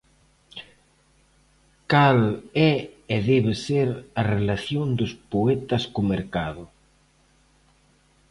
[1.91, 2.19] Cal
[2.71, 2.73] é
[3.15, 3.89] e debe ser
[4.19, 6.63] a relación dos poetas co mercado?